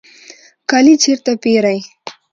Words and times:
کالی 0.69 0.95
چیرته 1.03 1.31
پیرئ؟ 1.41 1.79